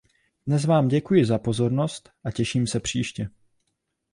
[0.47, 3.29] Dnes vám děkuji za pozornost a těším se příště.